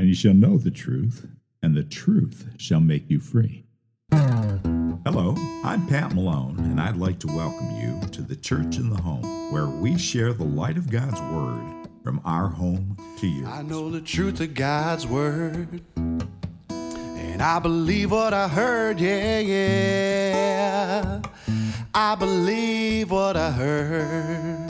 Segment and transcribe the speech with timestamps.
[0.00, 1.26] and you shall know the truth,
[1.62, 3.66] and the truth shall make you free.
[5.04, 8.96] Hello, I'm Pat Malone, and I'd like to welcome you to the Church in the
[9.02, 13.46] Home, where we share the light of God's Word from our home to yours.
[13.46, 15.82] I know the truth of God's word.
[16.70, 21.20] And I believe what I heard, yeah, yeah.
[21.92, 24.69] I believe what I heard.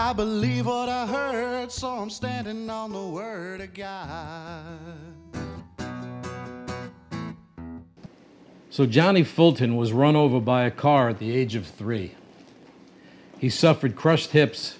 [0.00, 4.78] I believe what I heard, so I'm standing on the word of God.
[8.70, 12.14] So Johnny Fulton was run over by a car at the age of three.
[13.38, 14.78] He suffered crushed hips,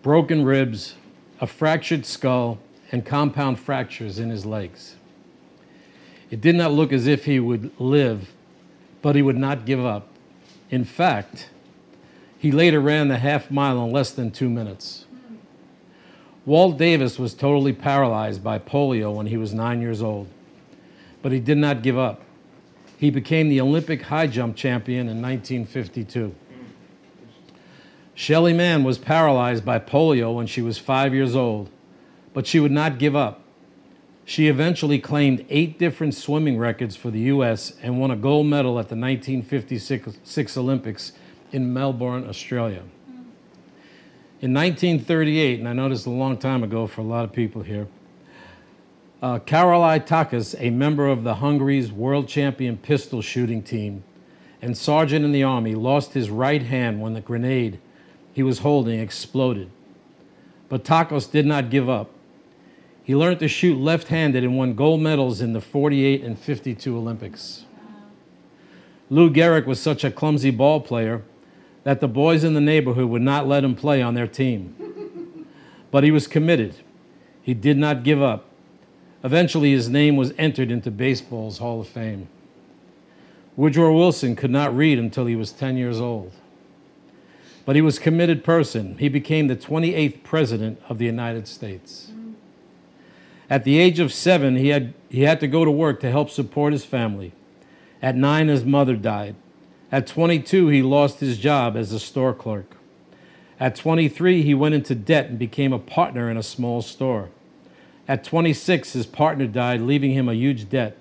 [0.00, 0.94] broken ribs,
[1.42, 2.58] a fractured skull,
[2.90, 4.96] and compound fractures in his legs.
[6.30, 8.30] It did not look as if he would live,
[9.02, 10.08] but he would not give up.
[10.70, 11.50] In fact,
[12.38, 15.04] he later ran the half mile in less than two minutes.
[16.46, 20.28] Walt Davis was totally paralyzed by polio when he was nine years old,
[21.20, 22.22] but he did not give up.
[22.96, 26.34] He became the Olympic high jump champion in 1952.
[28.14, 31.70] Shelley Mann was paralyzed by polio when she was five years old,
[32.32, 33.42] but she would not give up.
[34.24, 37.74] She eventually claimed eight different swimming records for the U.S.
[37.82, 41.12] and won a gold medal at the 1956 Olympics
[41.52, 42.82] in Melbourne, Australia.
[44.40, 47.32] In 1938, and I know this is a long time ago for a lot of
[47.32, 47.88] people here,
[49.20, 54.04] uh, Takacs, a member of the Hungary's world champion pistol shooting team
[54.62, 57.80] and sergeant in the army, lost his right hand when the grenade
[58.32, 59.70] he was holding exploded.
[60.68, 62.10] But Takacs did not give up.
[63.02, 66.96] He learned to shoot left handed and won gold medals in the 48 and 52
[66.96, 67.64] Olympics.
[69.10, 71.22] Lou Gehrig was such a clumsy ball player
[71.88, 75.46] that the boys in the neighborhood would not let him play on their team.
[75.90, 76.74] But he was committed.
[77.40, 78.44] He did not give up.
[79.24, 82.28] Eventually, his name was entered into baseball's Hall of Fame.
[83.56, 86.30] Woodrow Wilson could not read until he was 10 years old.
[87.64, 88.98] But he was a committed person.
[88.98, 92.12] He became the 28th president of the United States.
[93.48, 96.28] At the age of seven, he had, he had to go to work to help
[96.28, 97.32] support his family.
[98.02, 99.36] At nine, his mother died.
[99.90, 102.76] At 22, he lost his job as a store clerk.
[103.58, 107.30] At 23, he went into debt and became a partner in a small store.
[108.06, 110.96] At 26, his partner died, leaving him a huge debt.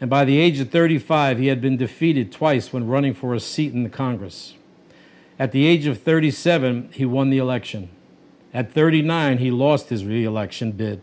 [0.00, 3.40] And by the age of 35, he had been defeated twice when running for a
[3.40, 4.54] seat in the Congress.
[5.38, 7.90] At the age of 37, he won the election.
[8.52, 11.02] At 39, he lost his reelection bid.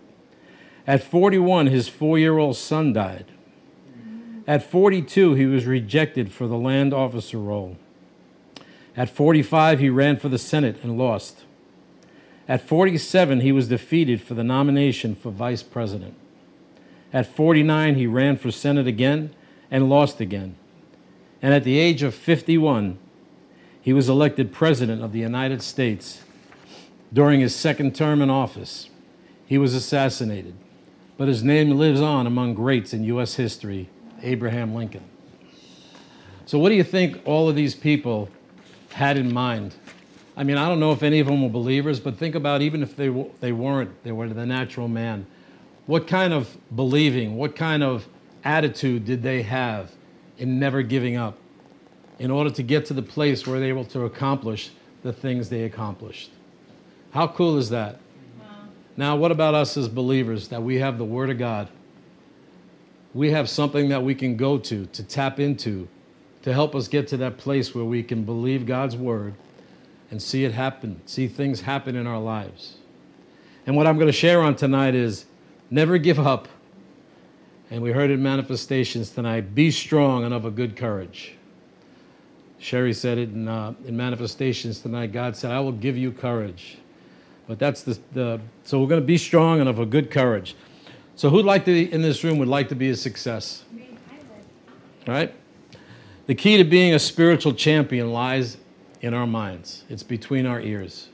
[0.88, 3.26] At 41, his four year old son died.
[4.48, 7.78] At 42, he was rejected for the land officer role.
[8.96, 11.44] At 45, he ran for the Senate and lost.
[12.48, 16.14] At 47, he was defeated for the nomination for vice president.
[17.12, 19.34] At 49, he ran for Senate again
[19.72, 20.56] and lost again.
[21.42, 23.00] And at the age of 51,
[23.82, 26.22] he was elected President of the United States.
[27.12, 28.90] During his second term in office,
[29.46, 30.56] he was assassinated,
[31.18, 33.36] but his name lives on among greats in U.S.
[33.36, 33.90] history
[34.22, 35.04] Abraham Lincoln.
[36.46, 38.30] So, what do you think all of these people
[38.92, 39.76] had in mind?
[40.38, 42.84] I mean, I don't know if any of them were believers, but think about even
[42.84, 43.10] if they,
[43.40, 45.26] they weren't, they were the natural man.
[45.86, 48.08] What kind of believing, what kind of
[48.44, 49.92] attitude did they have
[50.38, 51.38] in never giving up
[52.20, 54.72] in order to get to the place where they were able to accomplish
[55.04, 56.32] the things they accomplished?
[57.12, 58.00] How cool is that?
[58.98, 61.70] Now, what about us as believers that we have the Word of God?
[63.16, 65.88] We have something that we can go to, to tap into,
[66.42, 69.34] to help us get to that place where we can believe God's Word
[70.12, 72.76] and see it happen, see things happen in our lives.
[73.66, 75.26] And what I'm going to share on tonight is
[75.72, 76.50] never give up.
[77.72, 81.36] And we heard in manifestations tonight be strong and of a good courage.
[82.60, 85.14] Sherry said it in, uh, in manifestations tonight.
[85.14, 86.80] God said, I will give you courage.
[87.48, 90.54] But that's the, the so we're going to be strong and of a good courage.
[91.16, 93.64] So who'd like to be in this room would like to be a success?
[95.08, 95.34] All right?
[96.28, 98.58] The key to being a spiritual champion lies
[99.02, 99.84] in our minds.
[99.90, 101.10] It's between our ears.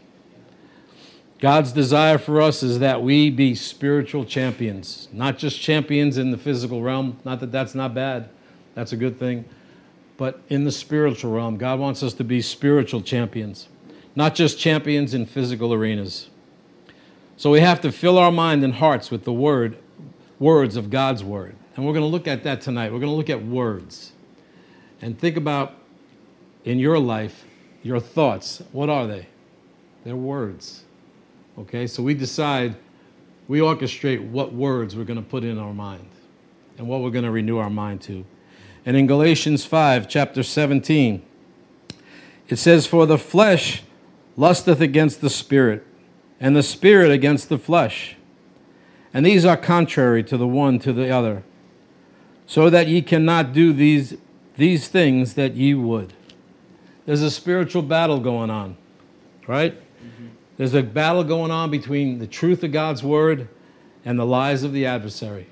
[1.40, 6.38] God's desire for us is that we be spiritual champions, not just champions in the
[6.38, 7.20] physical realm.
[7.26, 8.30] Not that that's not bad,
[8.76, 9.46] that's a good thing.
[10.18, 13.68] But in the spiritual realm, God wants us to be spiritual champions
[14.16, 16.30] not just champions in physical arenas.
[17.38, 19.78] So we have to fill our mind and hearts with the word,
[20.42, 21.56] words of God's word.
[21.76, 22.92] And we're going to look at that tonight.
[22.92, 24.12] We're going to look at words
[25.00, 25.76] and think about
[26.66, 27.46] in your life,
[27.84, 28.62] your thoughts.
[28.72, 29.28] What are they?
[30.04, 30.84] They're words.
[31.60, 32.76] Okay, so we decide
[33.48, 36.10] we orchestrate what words we're going to put in our mind
[36.80, 38.26] and what we're going to renew our mind to.
[38.84, 41.22] And in Galatians 5, chapter 17,
[42.48, 43.84] it says, For the flesh
[44.36, 45.86] lusteth against the spirit,
[46.40, 48.16] and the spirit against the flesh.
[49.14, 51.44] And these are contrary to the one to the other,
[52.46, 54.16] so that ye cannot do these,
[54.58, 56.14] these things that ye would.
[57.06, 58.78] There's a spiritual battle going on,
[59.48, 59.74] right?
[59.74, 60.28] Mm-hmm.
[60.58, 63.48] There's a battle going on between the truth of God's word
[64.06, 65.48] and the lies of the adversary.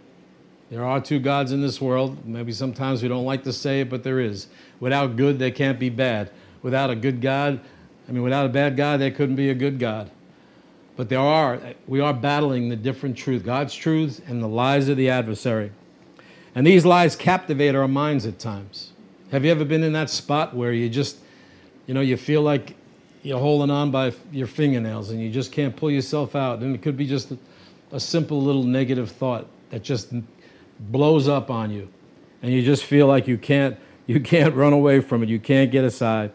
[0.69, 2.25] There are two gods in this world.
[2.25, 4.47] Maybe sometimes we don't like to say it, but there is.
[4.79, 6.31] Without good, there can't be bad.
[6.61, 7.59] Without a good God,
[8.07, 10.11] I mean, without a bad God, there couldn't be a good God.
[10.99, 14.97] But there are, we are battling the different truth, God's truths and the lies of
[14.97, 15.71] the adversary.
[16.55, 18.91] And these lies captivate our minds at times.
[19.31, 21.19] Have you ever been in that spot where you just,
[21.87, 22.75] you know, you feel like
[23.23, 26.59] you're holding on by your fingernails and you just can't pull yourself out?
[26.59, 27.37] And it could be just a,
[27.93, 30.13] a simple little negative thought that just
[30.91, 31.87] blows up on you.
[32.43, 35.29] And you just feel like you can't, you can't run away from it.
[35.29, 36.33] You can't get aside.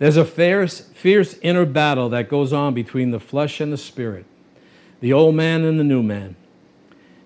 [0.00, 4.24] There's a fierce, fierce inner battle that goes on between the flesh and the spirit,
[5.00, 6.36] the old man and the new man.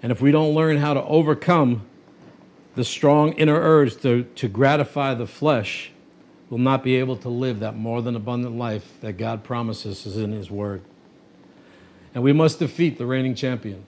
[0.03, 1.87] And if we don't learn how to overcome
[2.75, 5.93] the strong inner urge to, to gratify the flesh,
[6.51, 10.17] we'll not be able to live that more than abundant life that God promises is
[10.17, 10.83] in His Word.
[12.13, 13.87] And we must defeat the reigning champion.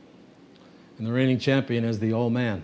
[0.98, 2.62] And the reigning champion is the old man.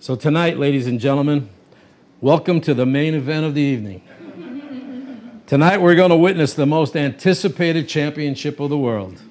[0.00, 1.48] So, tonight, ladies and gentlemen,
[2.20, 4.02] welcome to the main event of the evening.
[5.48, 9.22] Tonight we're going to witness the most anticipated championship of the world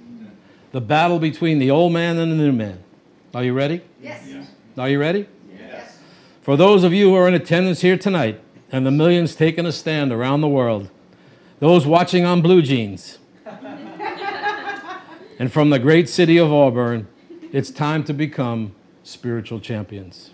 [0.71, 2.83] the battle between the old man and the new man.
[3.35, 3.83] Are you ready?
[4.01, 4.23] Yes.
[4.27, 4.47] yes.
[4.79, 5.27] Are you ready?
[5.55, 5.99] Yes.
[6.41, 8.41] For those of you who are in attendance here tonight
[8.71, 10.89] and the millions taking a stand around the world,
[11.59, 13.19] those watching on BlueJeans,
[15.37, 17.07] and from the great city of Auburn,
[17.51, 18.73] it's time to become
[19.03, 20.31] spiritual champions.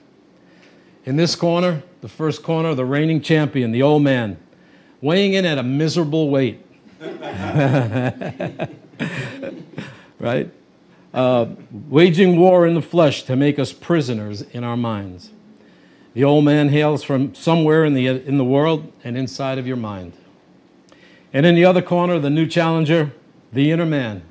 [1.03, 4.37] In this corner, the first corner, the reigning champion, the old man
[5.03, 6.65] weighing in at a miserable weight.
[10.19, 10.49] right?
[11.13, 11.47] Uh,
[11.89, 15.31] waging war in the flesh to make us prisoners in our minds.
[16.13, 19.75] The old man hails from somewhere in the, in the world and inside of your
[19.75, 20.13] mind.
[21.33, 23.11] And in the other corner, the new challenger,
[23.51, 24.23] the inner man,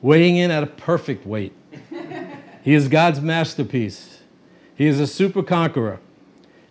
[0.00, 1.52] weighing in at a perfect weight.
[2.64, 4.20] he is God's masterpiece.
[4.74, 6.00] He is a super conqueror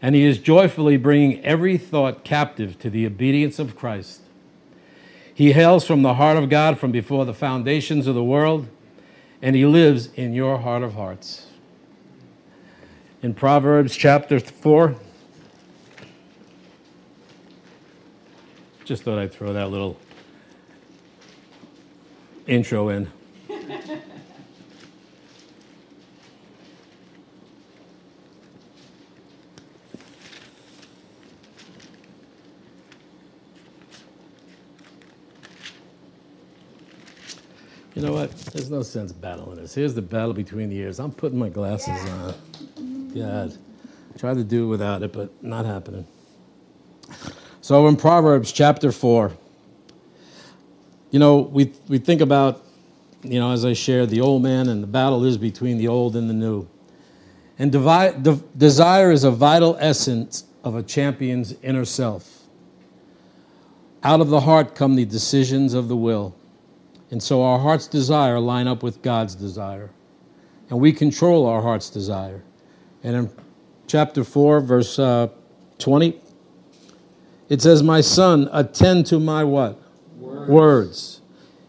[0.02, 4.22] and he is joyfully bringing every thought captive to the obedience of Christ.
[5.34, 8.68] He hails from the heart of God from before the foundations of the world,
[9.42, 11.48] and he lives in your heart of hearts.
[13.22, 14.96] In Proverbs chapter 4,
[18.86, 19.98] just thought I'd throw that little
[22.48, 23.12] intro in.
[38.00, 38.32] You know what?
[38.32, 39.76] There's no sense battling this.
[39.76, 41.02] Here's the battle between the ears.
[41.02, 42.32] I'm putting my glasses yeah.
[42.78, 43.10] on.
[43.14, 43.58] God.
[44.18, 46.08] Try to do without it, but not happening.
[47.60, 49.34] So in Proverbs chapter 4,
[51.12, 52.64] you know, we, we think about,
[53.22, 56.16] you know, as I shared, the old man and the battle is between the old
[56.16, 56.70] and the new.
[57.58, 62.44] And de- desire is a vital essence of a champion's inner self.
[64.04, 66.34] Out of the heart come the decisions of the will.
[67.12, 69.90] And so our heart's desire line up with God's desire.
[70.70, 72.44] And we control our heart's desire.
[73.04, 73.30] And in
[73.88, 75.30] chapter 4, verse uh,
[75.80, 76.20] 20,
[77.50, 79.82] it says, My son, attend to my what?
[80.18, 80.50] Words.
[80.50, 81.22] Words.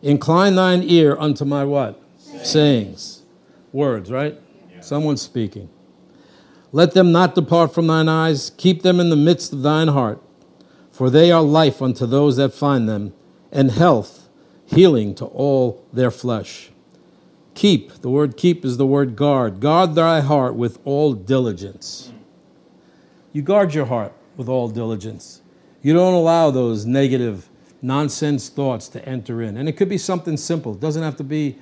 [0.03, 2.03] Incline thine ear unto my what?
[2.19, 2.49] Sayings.
[2.49, 3.23] Sayings.
[3.73, 4.39] Words, right?
[4.71, 4.81] Yeah.
[4.81, 5.71] Someone's speaking.
[6.73, 8.53] Let them not depart from thine eyes.
[8.57, 10.21] Keep them in the midst of thine heart.
[10.91, 13.15] For they are life unto those that find them,
[13.51, 14.20] and health
[14.71, 16.71] healing to all their flesh.
[17.55, 19.59] Keep, the word keep is the word guard.
[19.59, 22.13] Guard thy heart with all diligence.
[23.33, 25.43] You guard your heart with all diligence.
[25.83, 27.49] You don't allow those negative,
[27.83, 29.57] nonsense thoughts to enter in.
[29.57, 31.59] And it could be something simple, it doesn't have to be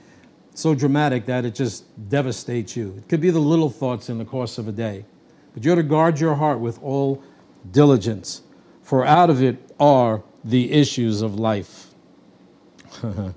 [0.54, 2.94] so dramatic that it just devastates you.
[2.98, 5.04] It could be the little thoughts in the course of a day.
[5.54, 7.22] But you're to guard your heart with all
[7.70, 8.42] diligence,
[8.82, 11.87] for out of it are the issues of life.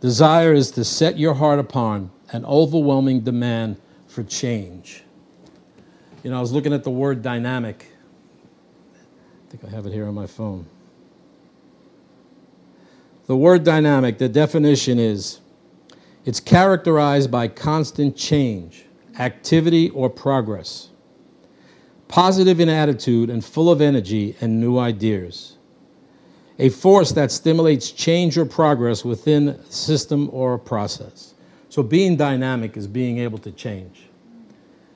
[0.00, 5.04] Desire is to set your heart upon an overwhelming demand for change.
[6.22, 7.86] You know, I was looking at the word dynamic.
[8.94, 10.66] I think I have it here on my phone.
[13.26, 15.40] The word dynamic, the definition is
[16.24, 18.84] It's characterized by constant change,
[19.18, 20.88] activity, or progress,
[22.08, 25.56] positive in attitude and full of energy and new ideas.
[26.60, 31.32] A force that stimulates change or progress within a system or process.
[31.70, 34.02] So being dynamic is being able to change.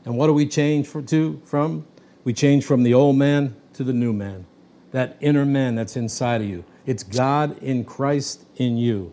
[0.05, 1.87] And what do we change for, to from?
[2.25, 4.45] We change from the old man to the new man,
[4.91, 6.65] that inner man that's inside of you.
[6.85, 9.11] It's God in Christ in you.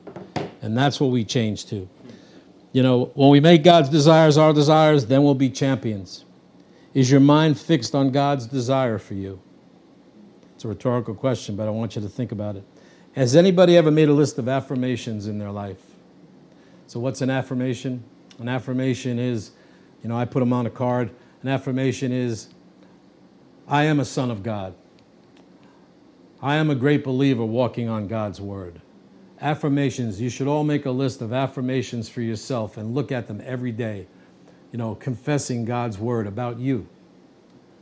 [0.62, 1.88] And that's what we change to.
[2.74, 6.26] You know, when we make God's desires our desires, then we'll be champions.
[6.94, 9.42] Is your mind fixed on God's desire for you?
[10.62, 12.64] It's a rhetorical question, but I want you to think about it.
[13.14, 15.82] Has anybody ever made a list of affirmations in their life?
[16.86, 18.04] So, what's an affirmation?
[18.38, 19.54] An affirmation is,
[20.04, 21.10] you know, I put them on a card.
[21.42, 22.50] An affirmation is,
[23.68, 24.76] I am a son of God.
[26.44, 28.82] I am a great believer walking on God's word.
[29.42, 33.42] Affirmations, you should all make a list of affirmations for yourself and look at them
[33.44, 34.06] every day,
[34.72, 36.88] you know, confessing God's word about you,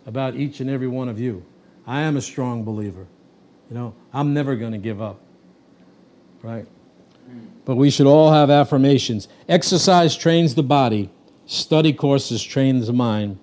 [0.05, 1.43] about each and every one of you.
[1.89, 3.07] I am a strong believer.
[3.67, 5.19] You know, I'm never going to give up,
[6.43, 6.67] right?
[7.65, 9.27] But we should all have affirmations.
[9.47, 11.09] Exercise trains the body,
[11.47, 13.39] study courses train the mind.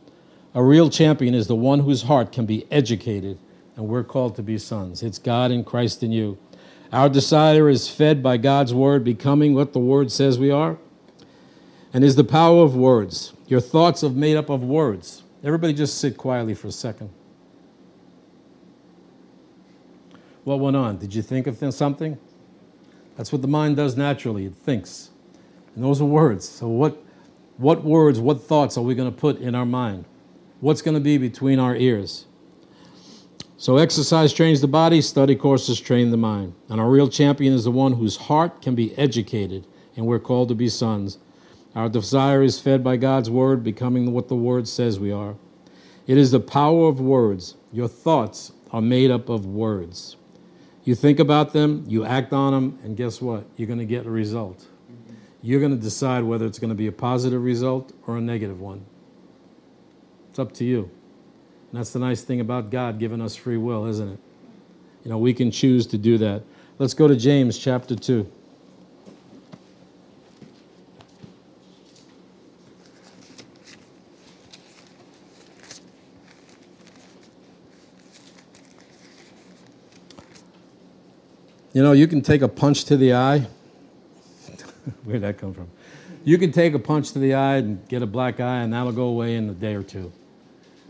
[0.55, 3.37] A real champion is the one whose heart can be educated
[3.75, 5.03] and we're called to be sons.
[5.03, 6.39] It's God in Christ in you.
[6.93, 10.79] Our desire is fed by God's word, becoming what the word says we are,
[11.93, 13.33] and is the power of words.
[13.49, 15.25] Your thoughts are made up of words.
[15.43, 17.11] Everybody just sit quietly for a second.
[20.47, 20.99] What went on?
[20.99, 22.17] Did you think of something?
[23.17, 24.47] That's what the mind does naturally.
[24.47, 25.11] It thinks.
[25.75, 26.49] And those are words.
[26.49, 27.03] So, what,
[27.57, 30.05] what words, what thoughts are we going to put in our mind?
[30.61, 32.27] What's going to be between our ears?
[33.57, 36.55] So, exercise trains the body, study courses train the mind.
[36.69, 40.49] And our real champion is the one whose heart can be educated, and we're called
[40.51, 41.19] to be sons.
[41.75, 45.35] Our desire is fed by God's word, becoming what the word says we are.
[46.07, 47.57] It is the power of words.
[47.73, 50.17] Your thoughts are made up of words.
[50.87, 53.45] You think about them, you act on them, and guess what?
[53.57, 54.67] You're going to get a result.
[55.43, 58.61] You're going to decide whether it's going to be a positive result or a negative
[58.61, 58.87] one.
[60.31, 60.89] It's up to you.
[61.73, 64.19] And that's the nice thing about God giving us free will, isn't it?
[65.03, 66.45] You know, we can choose to do that.
[66.79, 68.31] Let's go to James chapter 2.
[81.77, 83.47] You know, you can take a punch to the eye.
[85.05, 85.69] Where'd that come from?
[86.25, 88.93] You can take a punch to the eye and get a black eye, and that'll
[88.93, 90.11] go away in a day or two.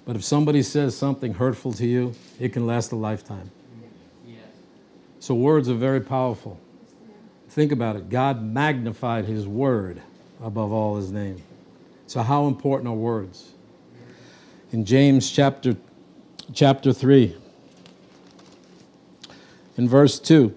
[0.05, 3.50] But if somebody says something hurtful to you, it can last a lifetime.
[5.19, 6.57] So words are very powerful.
[7.49, 8.09] Think about it.
[8.09, 10.00] God magnified his word
[10.40, 11.43] above all his name.
[12.07, 13.50] So how important are words?
[14.71, 15.76] In James chapter
[16.55, 17.35] chapter 3
[19.78, 20.55] in verse 2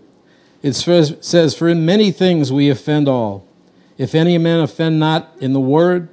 [0.61, 3.45] it says for in many things we offend all
[3.97, 6.09] if any man offend not in the word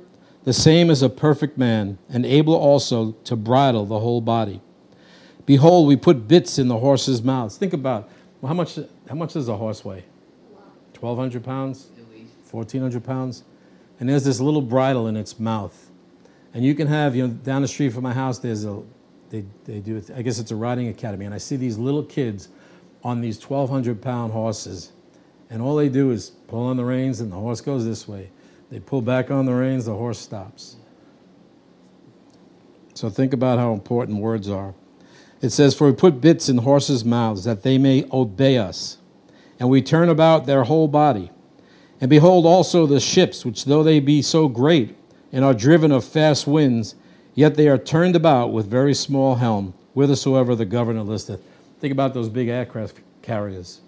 [0.46, 4.60] the same is a perfect man, and able also to bridle the whole body.
[5.44, 7.58] Behold, we put bits in the horses' mouths.
[7.58, 8.08] Think about
[8.40, 10.04] well, how much how much does a horse weigh?
[10.94, 11.88] Twelve hundred pounds,
[12.44, 13.42] fourteen hundred pounds,
[13.98, 15.90] and there's this little bridle in its mouth,
[16.54, 18.38] and you can have you know down the street from my house.
[18.38, 18.80] There's a
[19.30, 22.04] they they do it, I guess it's a riding academy, and I see these little
[22.04, 22.50] kids
[23.06, 24.90] on these twelve hundred pound horses,
[25.48, 28.30] and all they do is pull on the reins, and the horse goes this way
[28.68, 30.74] they pull back on the reins, the horse stops.
[32.94, 34.74] So think about how important words are.
[35.40, 38.98] It says, For we put bits in horses' mouths that they may obey us,
[39.60, 41.30] and we turn about their whole body.
[42.00, 44.96] And behold also the ships, which though they be so great
[45.30, 46.96] and are driven of fast winds,
[47.34, 51.40] yet they are turned about with very small helm, whithersoever the governor listeth.
[51.80, 53.80] Think about those big aircraft carriers.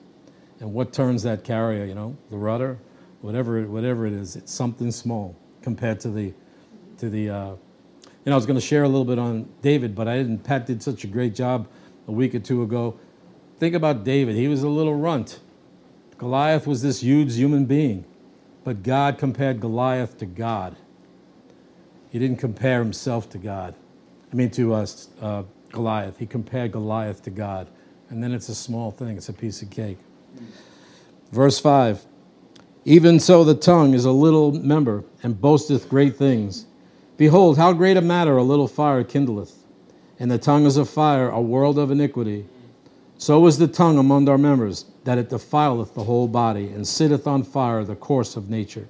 [0.60, 2.16] And what turns that carrier, you know?
[2.30, 2.78] The rudder,
[3.20, 6.34] whatever whatever it is, it's something small compared to the
[6.98, 7.30] to the.
[7.30, 7.50] Uh,
[8.24, 10.38] you know, I was going to share a little bit on David, but I didn't.
[10.40, 11.66] Pat did such a great job
[12.06, 12.98] a week or two ago.
[13.58, 14.36] Think about David.
[14.36, 15.40] He was a little runt.
[16.18, 18.04] Goliath was this huge human being,
[18.64, 20.76] but God compared Goliath to God.
[22.10, 23.74] He didn't compare himself to God.
[24.32, 26.18] I mean, to us, uh, Goliath.
[26.18, 27.68] He compared Goliath to God.
[28.10, 29.98] And then it's a small thing, it's a piece of cake.
[31.32, 32.06] Verse 5
[32.88, 36.64] even so, the tongue is a little member and boasteth great things.
[37.18, 39.52] Behold, how great a matter a little fire kindleth.
[40.18, 42.46] And the tongue is a fire, a world of iniquity.
[43.18, 47.26] So is the tongue among our members, that it defileth the whole body, and sitteth
[47.26, 48.88] on fire the course of nature.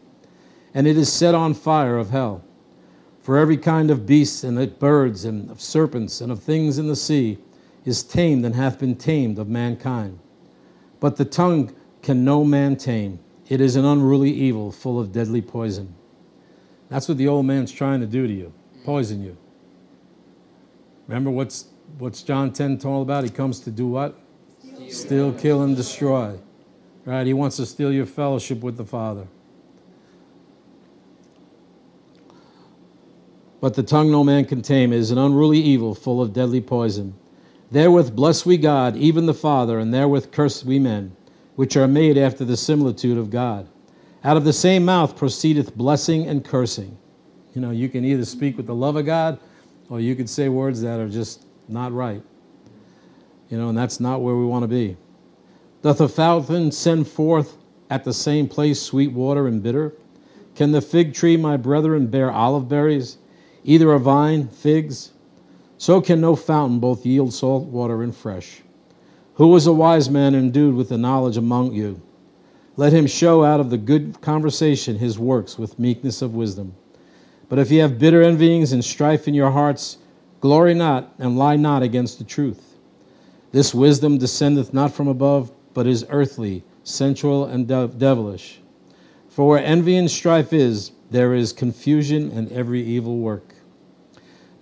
[0.75, 2.45] and it is set on fire of hell.
[3.23, 6.87] For every kind of beasts and of birds and of serpents and of things in
[6.87, 7.39] the sea
[7.89, 10.19] is tamed and hath been tamed of mankind.
[11.01, 13.19] But the tongue can no man tame.
[13.49, 15.95] It is an unruly evil full of deadly poison.
[16.91, 18.53] That's what the old man's trying to do to you
[18.89, 19.37] poison you.
[21.09, 21.67] Remember what's,
[21.99, 23.23] what's John 10 all about?
[23.23, 24.19] He comes to do what?
[24.61, 26.39] Steal, steal kill, and destroy.
[27.05, 27.27] Right?
[27.27, 29.27] He wants to steal your fellowship with the Father.
[33.61, 37.13] But the tongue no man can tame is an unruly evil full of deadly poison.
[37.71, 41.15] Therewith bless we God, even the Father, and therewith curse we men,
[41.57, 43.69] which are made after the similitude of God.
[44.25, 46.97] Out of the same mouth proceedeth blessing and cursing.
[47.55, 49.39] You know, you can either speak with the love of God
[49.89, 52.23] or you could say words that are just not right.
[53.49, 54.97] You know, and that's not where we want to be.
[55.83, 57.57] Doth a fountain send forth
[57.91, 59.95] at the same place sweet water and bitter?
[60.55, 63.19] Can the fig tree, my brethren, bear olive berries?
[63.69, 65.13] either a vine, figs.
[65.79, 68.63] So can no fountain both yield salt water and fresh.
[69.35, 72.03] Who is a wise man endued with the knowledge among you?
[72.77, 76.75] Let him show out of the good conversation his works with meekness of wisdom.
[77.49, 79.99] But if ye have bitter envyings and strife in your hearts,
[80.41, 82.77] glory not and lie not against the truth.
[83.53, 88.61] This wisdom descendeth not from above, but is earthly, sensual, and de- devilish.
[89.29, 93.55] For where envy and strife is, there is confusion and every evil work.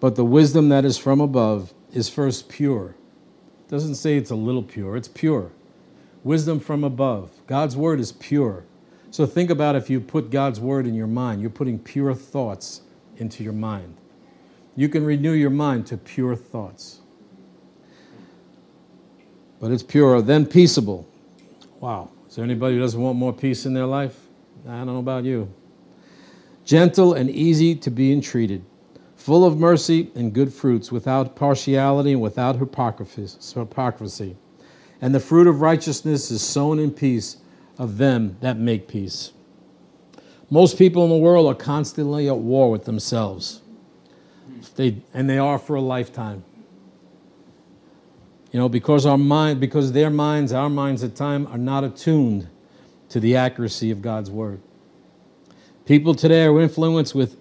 [0.00, 2.94] But the wisdom that is from above is first pure.
[3.66, 5.50] It doesn't say it's a little pure, it's pure.
[6.24, 7.30] Wisdom from above.
[7.46, 8.64] God's word is pure.
[9.10, 12.82] So think about if you put God's word in your mind, you're putting pure thoughts
[13.16, 13.96] into your mind.
[14.74, 17.00] You can renew your mind to pure thoughts.
[19.58, 21.08] But it's pure, then peaceable.
[21.80, 22.10] Wow.
[22.28, 24.18] Is there anybody who doesn't want more peace in their life?
[24.68, 25.50] I don't know about you
[26.66, 28.62] gentle and easy to be entreated,
[29.26, 34.36] full of mercy and good fruits, without partiality and without hypocrisy.
[35.00, 37.38] And the fruit of righteousness is sown in peace
[37.76, 39.32] of them that make peace.
[40.48, 43.62] Most people in the world are constantly at war with themselves.
[44.76, 46.44] They, and they are for a lifetime.
[48.52, 52.46] You know, because our mind, because their minds, our minds at time are not attuned
[53.08, 54.60] to the accuracy of God's word.
[55.84, 57.36] People today are influenced with,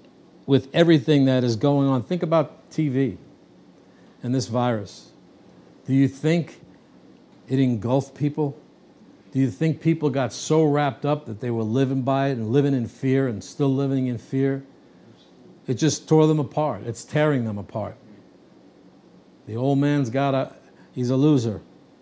[0.46, 2.04] with everything that is going on.
[2.04, 3.18] Think about TV
[4.24, 5.12] and this virus.
[5.86, 6.60] Do you think
[7.48, 8.58] it engulfed people?
[9.32, 12.50] Do you think people got so wrapped up that they were living by it and
[12.50, 14.64] living in fear and still living in fear?
[15.68, 16.84] It just tore them apart.
[16.86, 17.98] It's tearing them apart.
[19.48, 20.54] The old man's got a,
[20.94, 21.62] he's a loser.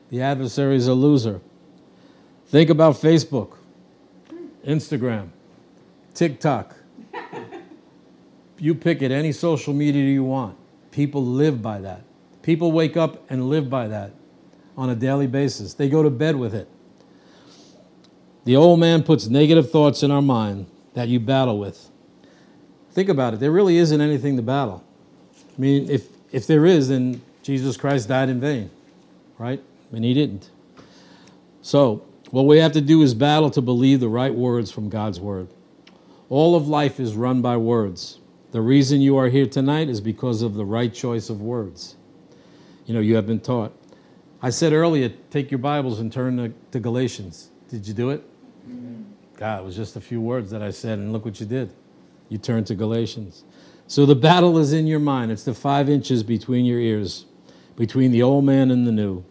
[0.09, 1.41] The adversary is a loser.
[2.47, 3.57] Think about Facebook,
[4.65, 5.29] Instagram.
[6.13, 6.75] TikTok.
[8.63, 10.55] You pick it, any social media you want.
[10.91, 12.01] People live by that.
[12.43, 14.13] People wake up and live by that
[14.77, 15.73] on a daily basis.
[15.73, 16.69] They go to bed with it.
[18.45, 21.89] The old man puts negative thoughts in our mind that you battle with.
[22.93, 23.41] Think about it.
[23.41, 24.81] There really isn't anything to battle.
[25.37, 28.71] I mean, if, if there is, then Jesus Christ died in vain,
[29.37, 29.61] right?
[29.91, 30.49] And he didn't.
[31.61, 35.19] So, what we have to do is battle to believe the right words from God's
[35.19, 35.49] word.
[36.29, 38.19] All of life is run by words.
[38.53, 41.95] The reason you are here tonight is because of the right choice of words.
[42.85, 43.73] You know, you have been taught.
[44.43, 47.49] I said earlier, take your Bibles and turn to, to Galatians.
[47.69, 48.23] Did you do it?
[49.37, 51.73] God, it was just a few words that I said, and look what you did.
[52.29, 53.43] You turned to Galatians.
[53.87, 55.31] So the battle is in your mind.
[55.31, 57.25] It's the five inches between your ears,
[57.75, 59.25] between the old man and the new.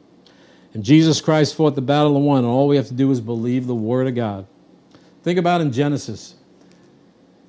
[0.75, 3.21] And Jesus Christ fought the battle and won, and all we have to do is
[3.21, 4.49] believe the Word of God.
[5.23, 6.35] Think about in Genesis.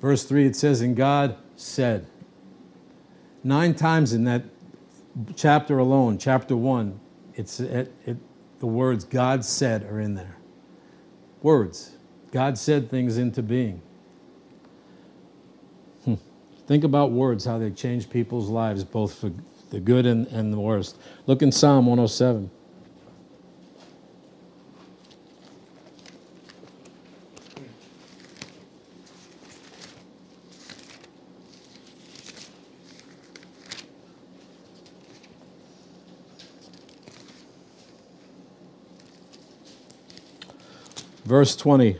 [0.00, 2.06] Verse 3, it says, And God said.
[3.42, 4.44] Nine times in that
[5.36, 6.98] chapter alone, chapter 1,
[7.34, 8.16] it's, it, it,
[8.60, 10.36] the words God said are in there.
[11.42, 11.96] Words.
[12.32, 13.82] God said things into being.
[16.04, 16.14] Hmm.
[16.66, 19.30] Think about words, how they change people's lives, both for
[19.70, 20.98] the good and, and the worst.
[21.26, 22.50] Look in Psalm 107.
[41.34, 41.98] Verse 20.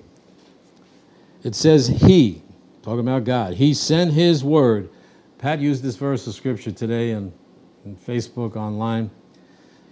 [1.43, 2.41] It says, He,
[2.83, 4.91] talking about God, He sent His word.
[5.39, 7.33] Pat used this verse of scripture today in,
[7.85, 9.11] in Facebook online.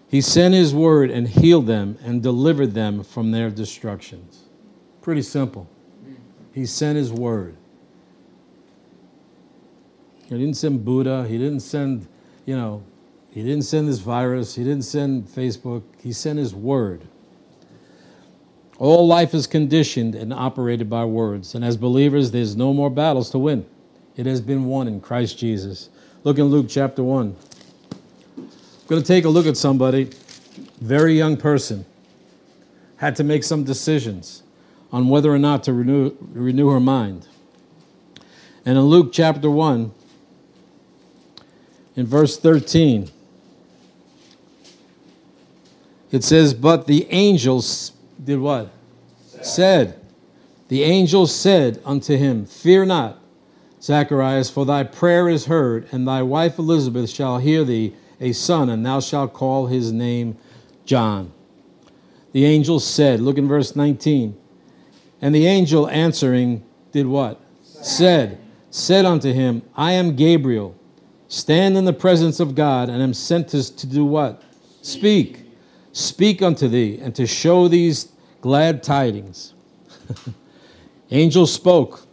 [0.09, 4.45] He sent His word and healed them and delivered them from their destructions.
[5.01, 5.69] Pretty simple.
[6.53, 7.57] He sent His word.
[10.29, 11.27] He didn't send Buddha.
[11.27, 12.07] He didn't send,
[12.47, 12.85] you know,
[13.33, 14.55] he didn't send this virus.
[14.55, 15.83] He didn't send Facebook.
[16.01, 17.09] He sent his word.
[18.83, 21.55] All life is conditioned and operated by words.
[21.55, 23.65] And as believers, there's no more battles to win.
[24.17, 25.89] It has been won in Christ Jesus.
[26.25, 27.37] Look in Luke chapter 1.
[28.37, 28.49] I'm
[28.89, 30.11] going to take a look at somebody,
[30.81, 31.87] very young person,
[32.97, 34.43] had to make some decisions
[34.91, 37.29] on whether or not to renew, renew her mind.
[38.67, 39.93] And in Luke chapter 1,
[41.95, 43.13] in verse 13,
[46.11, 47.93] it says, But the angels
[48.25, 48.71] did what?
[49.27, 49.45] Said.
[49.45, 50.01] said.
[50.69, 53.19] The angel said unto him, Fear not,
[53.83, 58.71] Zacharias, for thy prayer is heard, and thy wife Elizabeth shall hear thee a son,
[58.71, 60.37] and thou shalt call his name
[60.87, 61.33] John.
[62.33, 64.37] The angel said, look in verse 19.
[65.21, 67.41] And the angel answering did what?
[67.63, 68.39] Said,
[68.71, 70.75] said unto him, I am Gabriel,
[71.29, 74.43] stand in the presence of God, and am sent to, to do what?
[74.81, 75.42] Speak.
[75.93, 79.55] Speak unto thee, and to show these glad tidings.
[81.11, 82.07] angel spoke.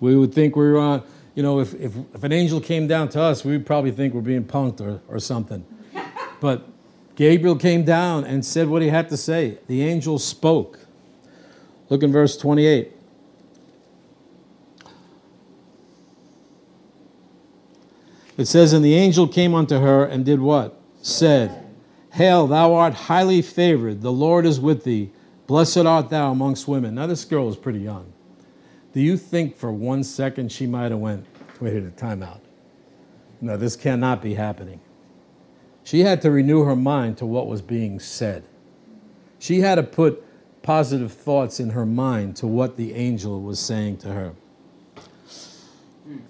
[0.00, 1.02] We would think we were on,
[1.34, 4.12] you know, if, if, if, an angel came down to us, we would probably think
[4.14, 5.64] we're being punked or, or something.
[6.40, 6.66] But
[7.14, 9.58] Gabriel came down and said what he had to say.
[9.68, 10.80] The angel spoke.
[11.88, 12.90] Look in verse 28.
[18.36, 20.80] It says, And the angel came unto her and did what?
[21.00, 21.61] Said,
[22.12, 24.02] Hail, thou art highly favored.
[24.02, 25.10] The Lord is with thee.
[25.46, 26.94] Blessed art thou amongst women.
[26.94, 28.12] Now, this girl is pretty young.
[28.92, 31.24] Do you think for one second she might have went,
[31.60, 32.40] wait a time out?
[33.40, 34.80] No, this cannot be happening.
[35.84, 38.44] She had to renew her mind to what was being said.
[39.38, 40.22] She had to put
[40.62, 44.32] positive thoughts in her mind to what the angel was saying to her.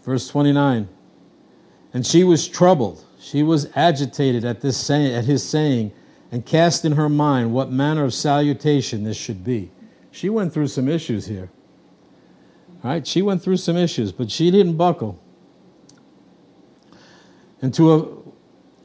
[0.04, 0.88] Verse 29
[1.92, 5.92] And she was troubled she was agitated at, this say, at his saying
[6.32, 9.70] and cast in her mind what manner of salutation this should be.
[10.10, 11.48] She went through some issues here.
[12.82, 15.22] All right, she went through some issues, but she didn't buckle.
[17.60, 18.08] And, to a,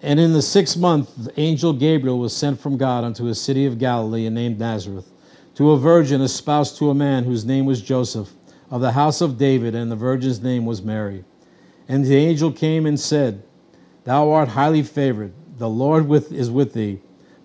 [0.04, 3.66] and in the sixth month, the angel Gabriel was sent from God unto a city
[3.66, 5.12] of Galilee and named Nazareth,
[5.56, 8.32] to a virgin espoused to a man whose name was Joseph,
[8.70, 11.26] of the house of David, and the virgin's name was Mary.
[11.88, 13.42] And the angel came and said,
[14.08, 15.34] Thou art highly favored.
[15.58, 17.02] The Lord with, is with thee.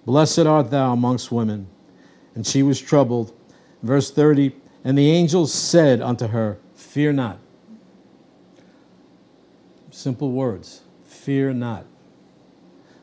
[0.07, 1.67] Blessed art thou amongst women.
[2.37, 3.33] And she was troubled.
[3.83, 7.39] Verse 30 And the angel said unto her, Fear not.
[9.91, 10.83] Simple words.
[11.05, 11.85] Fear not.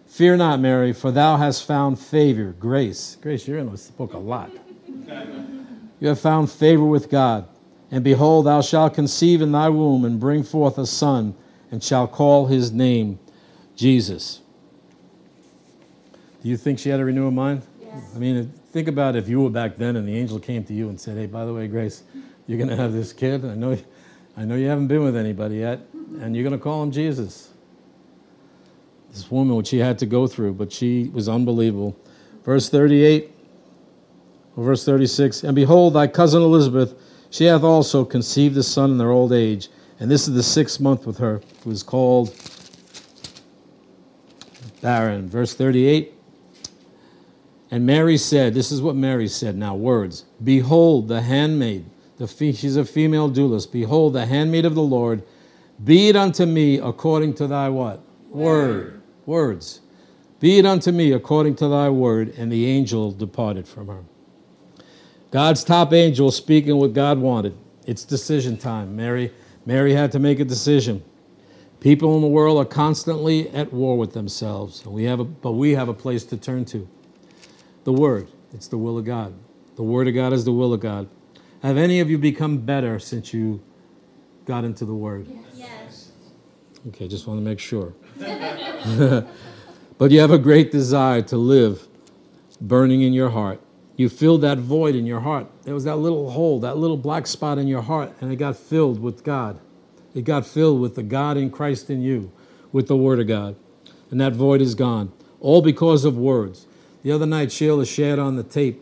[0.07, 3.17] Fear not, Mary, for thou hast found favor, grace.
[3.21, 4.51] Grace, you're in this book a lot.
[5.99, 7.45] you have found favor with God.
[7.91, 11.35] And behold, thou shalt conceive in thy womb and bring forth a son,
[11.71, 13.19] and shall call his name
[13.79, 14.41] Jesus.
[16.43, 17.61] Do you think she had a renewal mind?
[17.79, 18.11] Yes.
[18.13, 20.89] I mean, think about if you were back then and the angel came to you
[20.89, 22.03] and said, "Hey, by the way, Grace,
[22.45, 23.45] you're going to have this kid.
[23.45, 23.77] I know,
[24.35, 25.79] I know you haven't been with anybody yet,
[26.19, 27.51] and you're going to call him Jesus."
[29.11, 31.95] This woman, what she had to go through, but she was unbelievable.
[32.43, 33.31] Verse 38,
[34.57, 36.95] or verse 36, and behold, thy cousin Elizabeth,
[37.29, 39.69] she hath also conceived a son in their old age,
[40.01, 42.35] and this is the sixth month with her, who is called
[44.81, 45.27] barren.
[45.29, 46.13] Verse 38.
[47.71, 50.25] And Mary said, This is what Mary said now, words.
[50.43, 51.85] Behold, the handmaid,
[52.17, 53.71] the fe- she's a female doulos.
[53.71, 55.23] Behold, the handmaid of the Lord,
[55.83, 58.01] be it unto me according to thy what?
[58.29, 59.01] Word.
[59.25, 59.81] Words.
[60.39, 62.33] Be it unto me according to thy word.
[62.37, 64.03] And the angel departed from her.
[65.31, 67.55] God's top angel speaking what God wanted.
[67.85, 68.95] It's decision time.
[68.95, 69.31] Mary,
[69.65, 71.03] Mary had to make a decision.
[71.79, 75.71] People in the world are constantly at war with themselves, we have a, but we
[75.71, 76.87] have a place to turn to.
[77.85, 79.33] The Word, it's the will of God.
[79.75, 81.07] The Word of God is the will of God.
[81.61, 83.61] Have any of you become better since you
[84.43, 85.27] got into the Word?
[85.55, 86.11] Yes.
[86.89, 87.93] Okay, just want to make sure.
[89.97, 91.87] but you have a great desire to live
[92.59, 93.61] burning in your heart.
[93.95, 95.47] You filled that void in your heart.
[95.63, 98.57] There was that little hole, that little black spot in your heart, and it got
[98.57, 99.59] filled with God.
[100.13, 102.31] It got filled with the God in Christ in you,
[102.71, 103.55] with the Word of God.
[104.11, 105.11] And that void is gone.
[105.39, 106.67] All because of words.
[107.03, 108.81] The other night, Sheila shared on the tape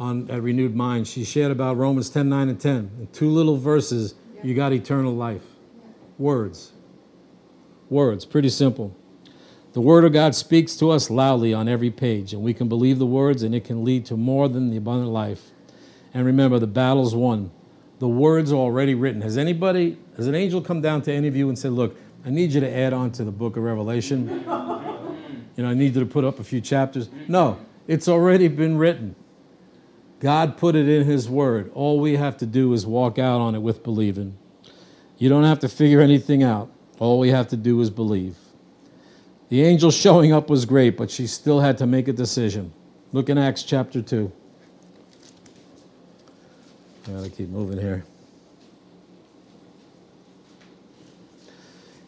[0.00, 2.90] on at Renewed Mind, she shared about Romans 10 9 and 10.
[3.00, 5.42] In two little verses, you got eternal life.
[6.18, 6.72] Words.
[7.90, 8.24] Words.
[8.24, 8.96] Pretty simple.
[9.74, 12.98] The Word of God speaks to us loudly on every page, and we can believe
[12.98, 15.50] the words, and it can lead to more than the abundant life.
[16.14, 17.50] And remember, the battle's won
[18.00, 19.20] the words are already written.
[19.20, 22.30] Has anybody, has an angel come down to any of you and said, Look, I
[22.30, 24.44] need you to add on to the book of Revelation.
[25.56, 27.10] You know, I need you to put up a few chapters.
[27.28, 29.14] No, it's already been written.
[30.18, 31.70] God put it in His Word.
[31.74, 34.38] All we have to do is walk out on it with believing.
[35.18, 36.70] You don't have to figure anything out.
[36.98, 38.36] All we have to do is believe.
[39.50, 42.72] The angel showing up was great, but she still had to make a decision.
[43.12, 44.32] Look in Acts chapter 2.
[47.06, 48.04] Gotta keep moving here.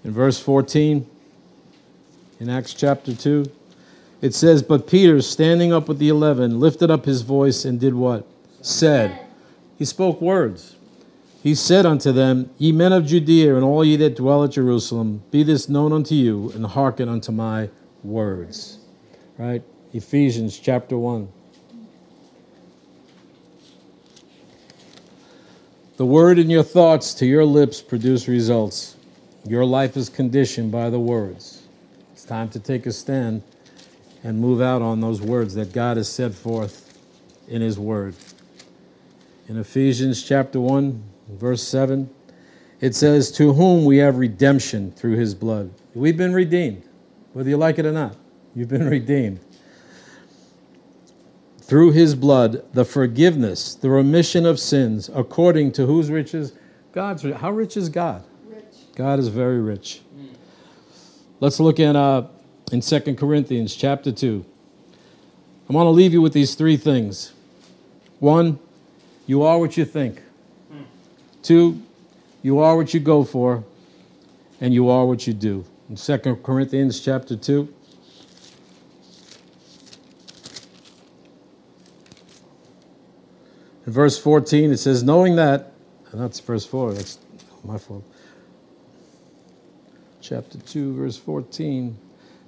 [0.04, 1.06] In verse 14,
[2.40, 3.46] in Acts chapter 2,
[4.20, 7.94] it says, But Peter, standing up with the eleven, lifted up his voice and did
[7.94, 8.26] what?
[8.60, 9.18] Said.
[9.78, 10.76] He spoke words.
[11.42, 15.22] He said unto them, Ye men of Judea, and all ye that dwell at Jerusalem,
[15.30, 17.68] be this known unto you, and hearken unto my
[18.04, 18.78] words.
[19.38, 19.62] Right?
[19.92, 21.28] Ephesians chapter 1.
[25.98, 28.96] The word in your thoughts to your lips produce results.
[29.46, 31.64] Your life is conditioned by the words.
[32.12, 33.42] It's time to take a stand
[34.24, 36.98] and move out on those words that God has set forth
[37.46, 38.14] in His Word.
[39.48, 41.02] In Ephesians chapter 1,
[41.32, 42.08] verse 7,
[42.80, 45.70] it says, To whom we have redemption through His blood.
[45.94, 46.84] We've been redeemed,
[47.34, 48.16] whether you like it or not.
[48.54, 49.40] You've been redeemed.
[51.72, 56.52] Through His blood, the forgiveness, the remission of sins, according to whose riches?
[56.92, 57.24] God's.
[57.24, 57.34] rich.
[57.36, 58.22] How rich is God?
[58.46, 58.62] Rich.
[58.94, 60.02] God is very rich.
[61.40, 62.24] Let's look at uh,
[62.72, 64.44] in 2 Corinthians chapter 2.
[65.70, 67.32] I want to leave you with these three things.
[68.18, 68.58] One,
[69.24, 70.20] you are what you think.
[71.42, 71.80] Two,
[72.42, 73.64] you are what you go for.
[74.60, 75.64] And you are what you do.
[75.88, 77.66] In 2 Corinthians chapter 2.
[83.92, 85.72] Verse 14, it says, Knowing that,
[86.10, 87.18] and that's verse 4, that's
[87.64, 88.04] my fault.
[90.20, 91.96] Chapter 2, verse 14.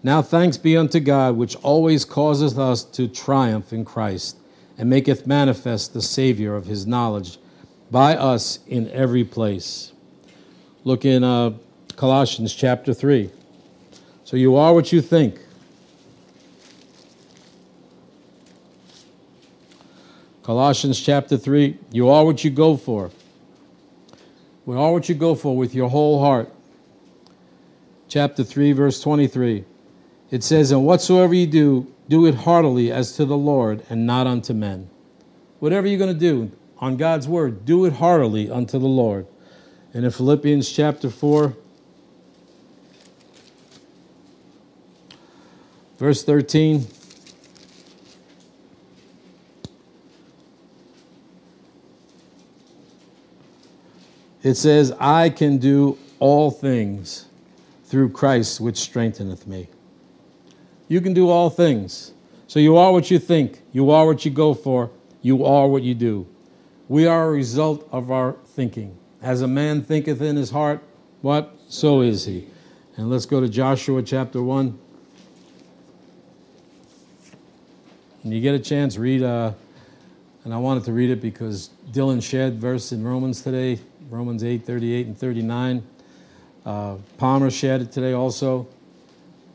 [0.02, 4.36] Now thanks be unto God, which always causeth us to triumph in Christ,
[4.76, 7.38] and maketh manifest the Savior of his knowledge
[7.90, 9.92] by us in every place.
[10.84, 11.54] Look in uh,
[11.96, 13.30] Colossians chapter 3.
[14.24, 15.38] So you are what you think.
[20.44, 23.10] Colossians chapter 3, you are what you go for.
[24.66, 26.52] We are what you go for with your whole heart.
[28.08, 29.64] Chapter 3, verse 23
[30.30, 34.26] it says, And whatsoever you do, do it heartily as to the Lord and not
[34.26, 34.90] unto men.
[35.60, 39.26] Whatever you're going to do on God's word, do it heartily unto the Lord.
[39.94, 41.56] And in Philippians chapter 4,
[45.98, 46.86] verse 13,
[54.44, 57.26] it says, I can do all things
[57.86, 59.68] through Christ which strengtheneth me.
[60.86, 62.12] You can do all things.
[62.46, 64.90] So you are what you think, you are what you go for,
[65.22, 66.26] you are what you do.
[66.88, 68.96] We are a result of our thinking.
[69.22, 70.82] As a man thinketh in his heart,
[71.22, 71.56] what?
[71.68, 72.46] So is he.
[72.98, 74.78] And let's go to Joshua chapter 1.
[78.22, 79.52] When you get a chance, read, uh,
[80.44, 84.64] and I wanted to read it because Dylan shared verse in Romans today, Romans 8,
[84.64, 85.82] 38 and 39.
[86.64, 88.66] Uh, Palmer shared it today also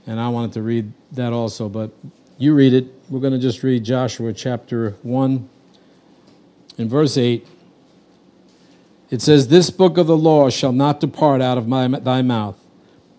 [0.09, 1.91] and I wanted to read that also, but
[2.39, 2.85] you read it.
[3.09, 5.49] We're going to just read Joshua chapter 1
[6.79, 7.45] in verse 8.
[9.12, 12.57] It says, This book of the law shall not depart out of my, thy mouth,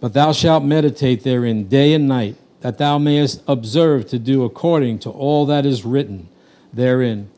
[0.00, 4.98] but thou shalt meditate therein day and night, that thou mayest observe to do according
[5.00, 6.28] to all that is written
[6.72, 7.30] therein.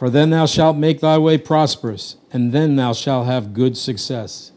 [0.00, 4.50] For then thou shalt make thy way prosperous, and then thou shalt have good success.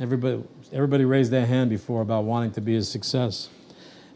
[0.00, 3.48] Everybody, everybody raised their hand before about wanting to be a success.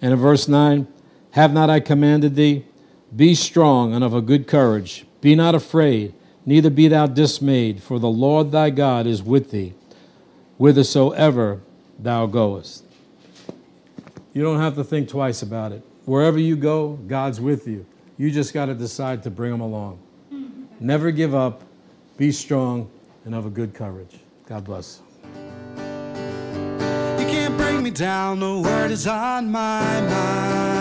[0.00, 0.88] And in verse 9,
[1.30, 2.64] have not I commanded thee?
[3.14, 5.06] Be strong and of a good courage.
[5.20, 6.14] Be not afraid,
[6.44, 9.74] neither be thou dismayed, for the Lord thy God is with thee,
[10.58, 11.60] whithersoever
[11.96, 12.84] thou goest.
[14.32, 15.84] You don't have to think twice about it.
[16.06, 17.86] Wherever you go, God's with you.
[18.18, 20.00] You just got to decide to bring him along.
[20.82, 21.62] Never give up.
[22.18, 22.90] Be strong
[23.24, 24.18] and have a good courage.
[24.46, 25.00] God bless
[27.82, 30.71] me down, the word is on my mind.